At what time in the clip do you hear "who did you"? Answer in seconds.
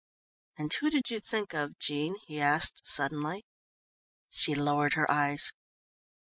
0.73-1.19